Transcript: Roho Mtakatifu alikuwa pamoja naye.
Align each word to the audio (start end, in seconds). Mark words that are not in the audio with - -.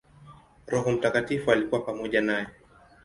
Roho 0.67 0.91
Mtakatifu 0.91 1.51
alikuwa 1.51 1.81
pamoja 1.81 2.21
naye. 2.21 2.47